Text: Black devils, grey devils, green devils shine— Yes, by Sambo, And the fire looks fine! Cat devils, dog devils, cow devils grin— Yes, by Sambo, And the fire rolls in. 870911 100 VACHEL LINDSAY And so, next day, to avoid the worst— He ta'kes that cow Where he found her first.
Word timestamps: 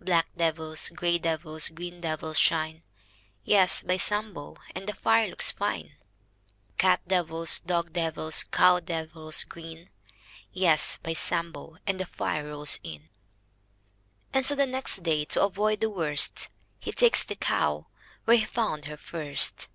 Black 0.00 0.26
devils, 0.36 0.88
grey 0.88 1.18
devils, 1.18 1.68
green 1.68 2.00
devils 2.00 2.36
shine— 2.36 2.82
Yes, 3.54 3.80
by 3.80 3.96
Sambo, 3.96 4.56
And 4.74 4.88
the 4.88 4.92
fire 4.92 5.28
looks 5.28 5.52
fine! 5.52 5.94
Cat 6.78 7.00
devils, 7.06 7.60
dog 7.60 7.92
devils, 7.92 8.42
cow 8.42 8.80
devils 8.80 9.44
grin— 9.44 9.88
Yes, 10.52 10.96
by 10.96 11.12
Sambo, 11.12 11.76
And 11.86 12.00
the 12.00 12.06
fire 12.06 12.48
rolls 12.48 12.80
in. 12.82 13.08
870911 14.34 14.34
100 14.34 14.34
VACHEL 14.34 14.34
LINDSAY 14.34 14.34
And 14.34 14.44
so, 14.46 14.64
next 14.64 15.02
day, 15.04 15.24
to 15.26 15.42
avoid 15.44 15.80
the 15.80 15.90
worst— 15.90 16.48
He 16.80 16.90
ta'kes 16.90 17.24
that 17.28 17.40
cow 17.40 17.86
Where 18.24 18.36
he 18.36 18.44
found 18.44 18.86
her 18.86 18.96
first. 18.96 19.68